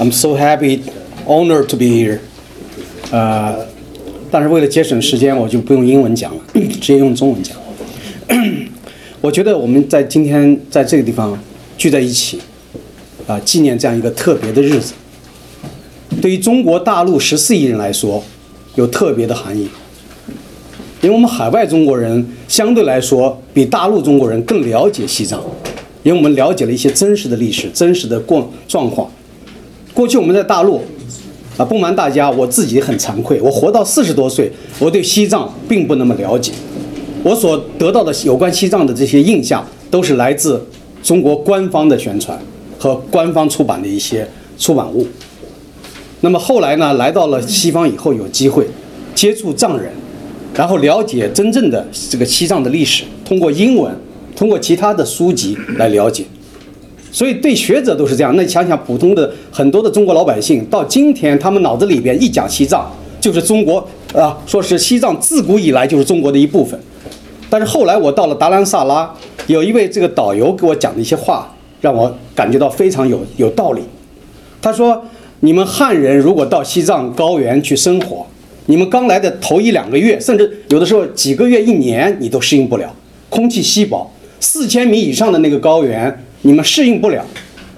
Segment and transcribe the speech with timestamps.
[0.00, 0.82] I'm so happy,
[1.26, 2.18] honored to be here.
[3.10, 3.66] 呃，
[4.30, 7.56] 但是为了节省时间，我就不用英文讲了， 直接用中文讲。
[9.20, 11.36] 我觉得我们在今天在这个地方
[11.76, 12.38] 聚在一起，
[13.26, 14.92] 啊，纪念这样一个特别的日子，
[16.22, 18.22] 对于中国大陆十四亿人来说，
[18.76, 19.68] 有特别的含义。
[21.00, 25.42] 因为我们海外中国人相对来说比大陆中国人更了解西藏，
[26.04, 29.10] 因为我们了解了一些真实的历史、真实的过状况。
[29.98, 30.80] 过去我们在大陆，
[31.56, 34.48] 啊，不瞒大家，我自己很惭愧，我活到四十多岁，
[34.78, 36.52] 我对西藏并不那么了解。
[37.24, 40.64] 我所得到的有关西藏的这些印象，都是来自
[41.02, 42.38] 中国官方的宣传
[42.78, 44.24] 和官方出版的一些
[44.56, 45.04] 出版物。
[46.20, 48.68] 那么后来呢，来到了西方以后，有机会
[49.16, 49.90] 接触藏人。
[50.54, 53.92] 然后了解真正的这个西藏的历史，通过英文，
[54.36, 56.24] 通过其他的书籍来了解。
[57.18, 58.32] 所以对学者都是这样。
[58.36, 62.88] 那你想想普通的很多的中国老百姓，到今天他们脑子里边一讲西藏，
[63.20, 66.78] 就是中国啊，说是西藏自古以来就是中国的一部分。
[67.50, 69.12] 但是后来我到了达兰萨拉，
[69.48, 73.82] 有一位这个导游给我讲的一些话，让我感觉到非常有有道理。
[74.62, 75.04] 他说
[75.40, 78.24] ：“你们汉人如果到西藏高原去生活。”
[78.66, 82.94] 你们刚来的头一两个月，甚至有的时候几个月、一年，你都适应不了。
[83.28, 84.08] 空气稀薄，
[84.38, 87.24] 四千米以上的那个高原，你们适应不了。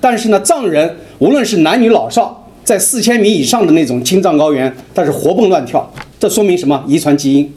[0.00, 5.92] 但是呢，藏人无论是男女老少，在四千米以上的那种青藏高原，他是活蹦乱跳。
[6.18, 6.84] 这说明什么？
[6.86, 7.52] 遗传基因，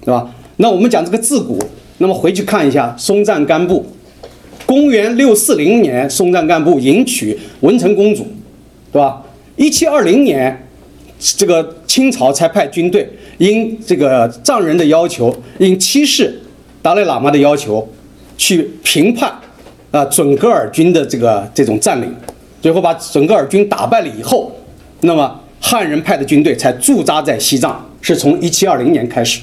[0.00, 0.34] 对吧？
[0.56, 1.58] 那我们讲这个自古，
[1.98, 3.86] 那么回去看一下松赞干布，
[4.66, 8.26] 公元六四零年，松赞干布迎娶文成公主，
[8.92, 9.22] 对吧？
[9.56, 10.68] 一七二零年。
[11.36, 16.42] 这个清朝才派军队，因这个藏人的要求，因七世
[16.82, 17.88] 达赖喇嘛的要求，
[18.36, 19.32] 去平叛，
[19.92, 22.12] 啊准噶尔军的这个这种占领，
[22.60, 24.50] 最后把准噶尔军打败了以后，
[25.02, 29.40] 那么汉人派的军队才驻扎在西藏，是从一七二零年开始，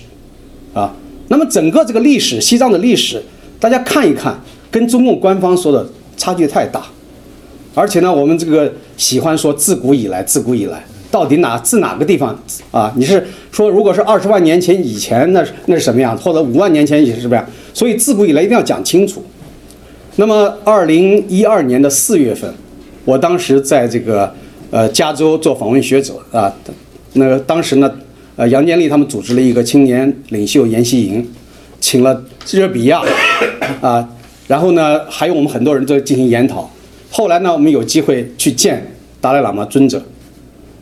[0.73, 0.93] 啊，
[1.29, 3.23] 那么整个这个历史，西藏的历史，
[3.59, 4.37] 大家看一看，
[4.69, 5.87] 跟中共官方说的
[6.17, 6.83] 差距太大，
[7.73, 10.83] 而且呢，我们这个喜欢说自古以来，自古以来。
[11.11, 12.39] 到底哪自哪个地方
[12.69, 12.93] 啊？
[12.95, 16.15] 你是说，如果是二十万年前以前，那那是什么样？
[16.15, 17.43] 或者五万年前也是什么样？
[17.73, 19.23] 所以自古以来一定要讲清楚。
[20.19, 22.53] 那么，二零一二年的四月份，
[23.05, 24.29] 我当时在这个
[24.69, 26.53] 呃加州做访问学者啊，
[27.13, 27.89] 那当时呢，
[28.35, 31.25] 呃杨建立他们组织了一个青年领袖研习营，
[31.79, 32.21] 请了
[32.51, 33.01] 热比亚
[33.79, 34.05] 啊，
[34.45, 36.69] 然后呢，还有我们很多人都进行研讨。
[37.09, 38.85] 后来呢，我们有机会去见
[39.21, 40.03] 达赖喇嘛尊者。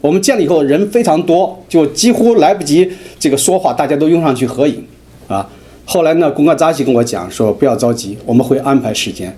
[0.01, 4.83] 我们见了以后，人非常多，就几乎来不及这个说话，大家都拥上去合影，
[5.27, 5.47] 啊。
[5.89, 9.33] 后来呢，贡嘎扎西跟我讲说，不要着急，我们会安排时间。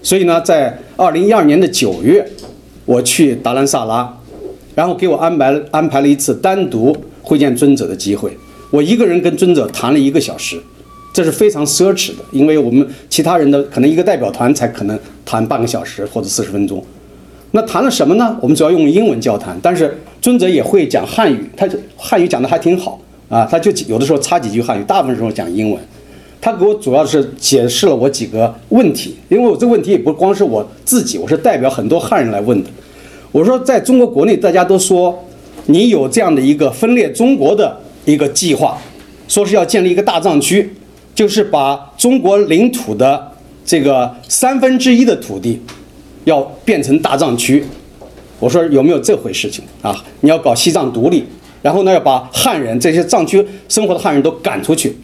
[0.00, 2.24] 所以呢，在二零一二年的九月，
[2.84, 4.16] 我去达兰萨拉，
[4.76, 8.30] 然后给我安排安排了一次单独会见尊者的机会。
[8.70, 10.56] 我一个人跟尊者谈了一个小时，
[11.12, 16.80] 这是非常奢侈的，因为我们其他人的可能一个代表团才可能谈半个小时或者四十分钟。
[17.50, 18.38] 那谈了什么呢？
[18.40, 25.80] 我们主要用英文交谈，但是尊者也会讲汉语，他汉语讲的还挺好啊，他就有的时候插几句汉语，大部分时候讲英文。
[26.40, 32.70] 他给我主要是解释了我几个问题，因为我这个问题也不光是我自己，我是代表很多汉人来问的。
[33.32, 35.24] 我说，在中国国内，大家都说
[35.66, 38.78] 你有这样的一个分裂中国的一个计划，
[39.26, 40.72] 说是要建立一个大藏区，
[41.14, 43.32] 就是把中国领土的
[43.64, 45.60] 这个三分之一的土地。
[46.24, 47.64] 要变成大藏区，
[48.38, 50.04] 我说有没有这回事情啊？
[50.20, 51.24] 你要搞西藏独立，
[51.68, 54.96] 然后呢要把汉人这些藏区生活的汉人都赶出去，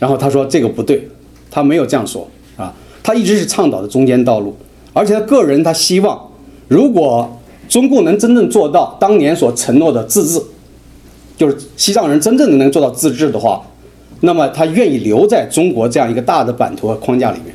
[0.00, 1.08] 然后他说这个不对，
[1.48, 4.56] 他没有这样说啊，他一直是倡导的中间道路，
[4.92, 6.20] 而且他个人他希望，
[6.66, 10.42] 如果中共能真正做到当年所承诺的自治，
[11.36, 13.62] 就是西藏人真正的能做到自治的话，
[14.22, 17.54] 那么他愿意留在中国这样一个大的版图和框架里面，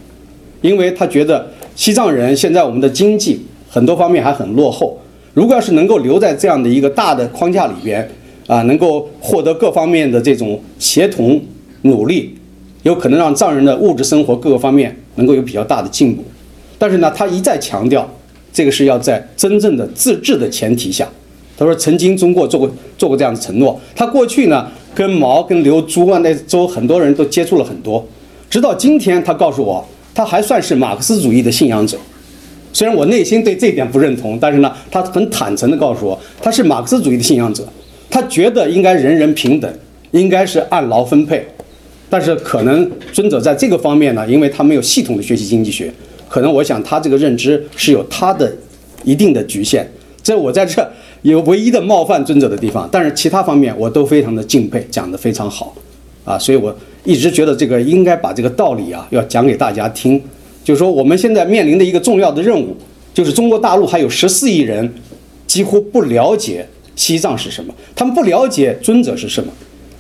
[0.61, 1.45] 因为他觉得。
[1.75, 4.97] 西藏人现在我们的经济很多方面还很落后，
[5.35, 8.09] 如果要是能够留在这样的一个大的框架里边，
[8.47, 11.39] 啊，能够获得各方面的这种协同
[11.83, 12.33] 努力，
[12.83, 16.23] 有可能让藏人的物质生活各个方面能够有比较大的进步。
[16.79, 18.09] 但是呢，他一再强调，
[18.53, 21.05] 这个是要在真正的自治的前提下。
[21.57, 23.77] 他说，曾经中国做过做过这样的承诺。
[23.93, 28.05] 他过去呢，跟毛、跟刘朱啊那周很多人都接触了很多，
[28.49, 29.85] 直到今天，他告诉我。
[30.13, 31.97] 他还算是马克思主义的信仰者，
[32.75, 37.65] 虽然我内心对这点不认同，但是呢，他很坦诚地告诉我，他是马克思主义的信仰者，
[38.09, 39.73] 他觉得应该人人平等，
[40.11, 41.47] 应该是按劳分配，
[42.09, 45.89] 但是可能尊者在这个方面呢，因为他没有系统的学习经济学，
[46.27, 48.53] 可能我想他这个认知是有他的
[49.05, 49.89] 一定的局限。
[50.21, 50.85] 这我在这
[51.21, 55.73] 有唯一的冒犯尊者的地方，但是其他方面我都非常的敬佩，讲得非常好，
[56.25, 56.75] 啊，所以我
[57.05, 60.21] 一直觉得这个应该把这个道理啊要讲给大家听，
[60.65, 62.75] 就是说我们现在面临的一个重要的任务，
[63.13, 64.93] 就是中国大陆还有十四亿人
[65.47, 66.67] 几乎不了解
[66.97, 69.53] 西藏是什么，他们不了解尊者是什么，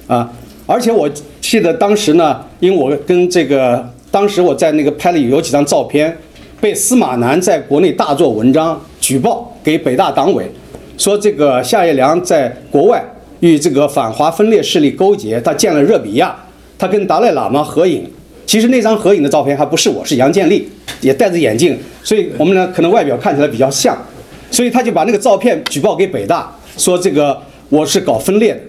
[0.07, 0.33] 啊，
[0.65, 1.09] 而且我
[1.39, 6.17] 记得当时呢，因为我跟这个当时我在那个拍了有几张照片。
[6.61, 10.49] 被司马南在国内大做文章举报给北大党委，
[10.97, 13.03] 说这个夏业良在国外
[13.41, 16.35] 与这个反华分裂势力勾结，他见了热比亚，
[16.77, 18.09] 他跟达赖喇嘛合影。
[18.55, 20.65] 其实那张合影的照片还不是我，是杨建立，
[21.01, 24.01] 也戴着眼镜，所以我们呢可能外表看起来比较像，
[24.49, 27.37] 所以他就把那个照片举报给北大，说这个
[27.67, 28.59] 我是搞分裂的。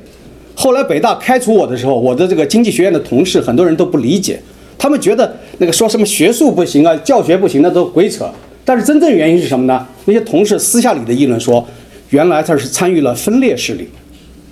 [0.56, 4.40] 后来北大开除我的时候，我的这个经济学院的同事很多人都不理解。
[4.76, 8.28] 他们觉得那个说什么学术不行啊，教学不行，那都鬼扯。
[8.64, 9.86] 但是真正原因是什么呢？
[10.06, 11.64] 那些同事私下里的议论说，
[12.10, 13.88] 原来他是参与了分裂势力。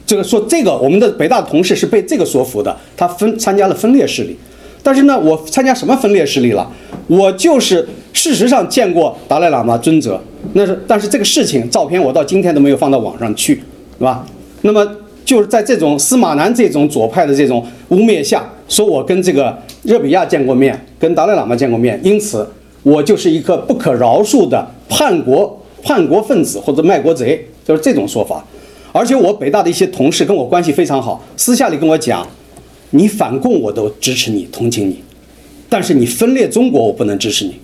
[0.07, 4.37] 这个说这个，我们的北大的同事是被这个说服的，他分参加了分裂势力。
[4.85, 6.71] 但是呢，我参加什么分裂势力了？
[7.09, 10.21] 我就是事实上见过达赖喇嘛尊者，
[10.53, 13.55] 那是但是这个事情照片我到今天都没有放到网上去，
[13.99, 14.25] 是吧？
[14.61, 14.87] 那么
[15.25, 18.45] 就是在这种司马南这种左派的这种污蔑下。
[18.69, 22.49] 说我跟这个热比亚见过面，跟达赖喇嘛见过面，因此
[22.83, 28.43] 我就是一个不可饶恕的叛国叛国分子或者卖国贼，就是这种说法。
[28.93, 32.27] 而且我北大的一些同事跟我关系非常好，私下里跟我讲，
[32.91, 35.03] 你反共我都支持你同情你，
[35.69, 37.55] 但是你分裂中国我不能支持你。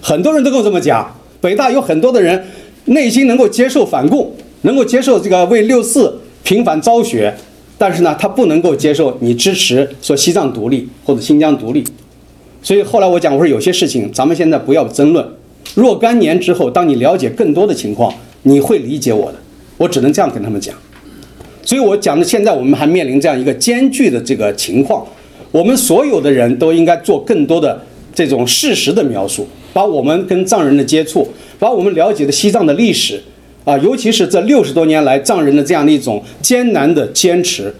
[0.00, 2.44] 很多人都跟我这么讲，北大有很多的人
[2.86, 7.34] 内心能够接受反共，能够接受这个为六四平反昭雪。
[7.76, 11.84] 但是呢，他不能够接受你支持说西藏独立或者新疆独立，
[12.62, 15.26] 所以后来我讲，我说有些事情咱们现在不要争论，
[15.74, 18.14] 若干年之后，当你了解更多的情况，
[18.44, 19.38] 你会理解我的。
[19.76, 20.72] 我只能这样跟他们讲。
[21.64, 25.04] 所以我讲的，现在我们还面临这样一个艰巨的这个情况，
[25.50, 27.80] 我们所有的人都应该做更多的
[28.14, 31.26] 这种事实的描述，把我们跟藏人的接触，
[31.58, 33.20] 把我们了解的西藏的历史。
[33.64, 37.74] 啊，尤其是这六十多年来藏人的这样的一种艰难的坚持，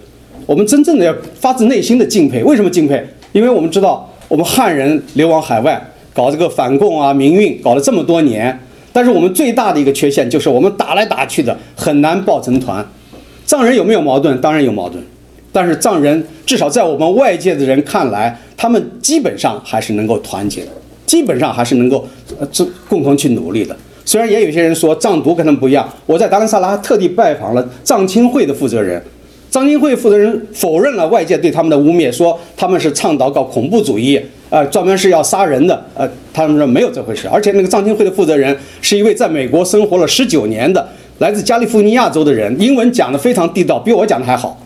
[0.47, 2.43] 我们真正的要发自内心的敬佩。
[2.43, 3.05] 为什么敬佩？
[3.33, 5.79] 因为我们知道，我们汉人流亡海外，
[6.11, 8.59] 搞这个反共啊、民运，搞了这么多年，
[8.91, 12.83] 但是我们最大的一个缺陷就是我们打来打去的很难抱成团。
[13.45, 14.39] 藏人有没有矛盾？
[14.41, 15.03] 当然有矛盾，
[15.51, 20.71] 但是藏人至少在我们外界的人看来，他们基本上还是能够团结的，
[21.05, 22.07] 基本上还是能够
[22.39, 23.75] 呃共共同去努力的。
[24.03, 29.01] 虽然也有些人说藏独跟他们不一样，我在达兰萨拉特地拜访了藏青会的负责人，
[29.49, 34.19] 藏青会负责人否认了外界对他们的污蔑，说他们是倡导搞恐怖主义，
[34.49, 37.27] 呃，专门是要杀人的，呃，他们说没有这回事。
[37.27, 40.87] 而且那个藏青会的负责人是一位在美国生活了十九年的
[41.19, 44.61] 来自加利福尼亚州的人，英文讲得非常地道，比我讲的还好。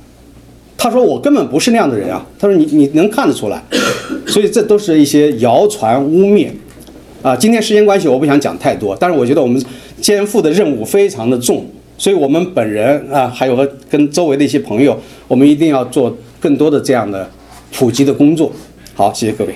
[0.78, 3.62] 他说我根本不是那样的人啊，他说你你能看得出来，
[4.26, 6.48] 所以这都是一些谣传污蔑。
[7.22, 8.96] 啊，今天时间关系，我不想讲太多。
[8.98, 9.62] 但是我觉得我们
[10.00, 11.66] 肩负的任务非常的重，
[11.98, 17.30] 所以我们本人啊，还有和跟周围的一些朋友，我们一定要做更多的这样的
[17.74, 18.50] 普及的工作。
[18.96, 19.54] 好，谢谢各位。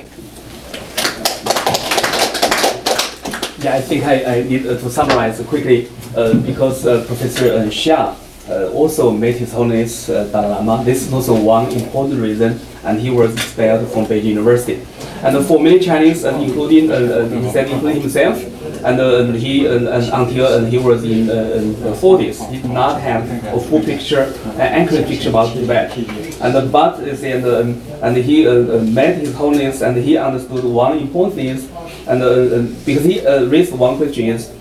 [3.64, 8.14] Yeah, I think I, I need to summarize quickly uh, because uh, Professor Xia
[8.50, 10.84] uh, also met His Holiness uh, Dalai Lama.
[10.84, 14.86] This is also one important reason, and he was expelled from Beijing University.
[15.24, 18.44] And for many Chinese, uh, including uh, uh, including himself,
[18.84, 23.24] and uh, he uh, until uh, he was in the 40s, he did not have
[23.54, 24.24] a full picture,
[24.56, 25.96] an accurate picture about Tibet.
[26.42, 28.44] And but and, um, and he
[28.92, 31.70] met His Holiness, and he understood one important thing,
[32.08, 34.52] and uh, uh, because he uh, raised one question is,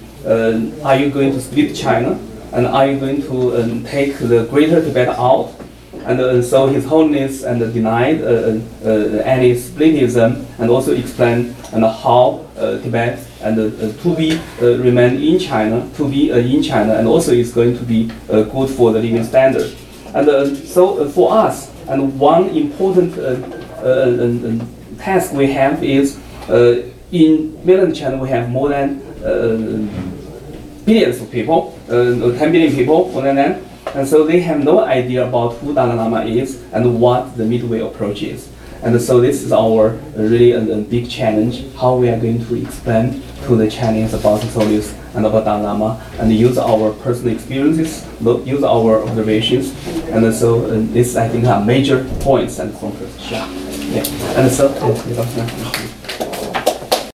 [0.84, 2.18] are you going to split China?
[2.52, 5.54] and are you going to um, take the Greater Tibet out?
[6.04, 8.88] And uh, so His Holiness and denied uh, uh,
[9.24, 12.44] any splitism and also explained and how
[12.82, 17.76] Tibet and to be remain in China, to be in China, and also is going
[17.76, 19.74] to be good for the living standard.
[20.14, 23.14] And so for us, and one important
[24.98, 26.18] task we have is
[27.12, 29.00] in mainland China we have more than
[30.84, 33.62] billions of people, uh, 10 billion people, more than that.
[33.94, 37.80] And so they have no idea about who Dalai Lama is and what the midway
[37.80, 38.48] approach is.
[38.82, 42.44] And so this is our uh, really a, a big challenge, how we are going
[42.44, 46.92] to explain to the Chinese about the Solis and about Dalai Lama and use our
[46.94, 48.04] personal experiences,
[48.44, 49.72] use our observations.
[50.08, 53.30] And so uh, this, I think, are major points and focus.
[53.30, 53.46] Yeah.
[54.36, 54.72] And so,